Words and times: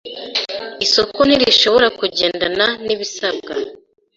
Isoko 0.85 1.19
ntirishobora 1.27 1.87
kugendana 1.99 2.65
nibisabwa. 2.85 3.51